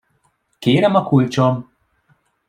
Kérem 0.59 0.95
a 0.95 1.03
kulcsom! 1.03 1.69